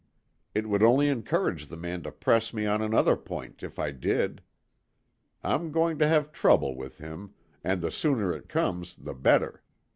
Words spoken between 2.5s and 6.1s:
me on another point, if I did. I'm going to